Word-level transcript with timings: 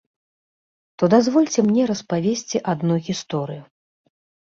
То 1.01 1.09
дазвольце 1.15 1.59
мне 1.69 1.83
распавесці 1.91 2.65
адну 2.75 2.95
гісторыю. 3.11 3.63